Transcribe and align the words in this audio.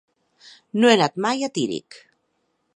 No 0.79 0.89
he 0.91 0.95
anat 0.95 1.21
mai 1.27 1.47
a 1.49 1.53
Tírig. 1.59 2.01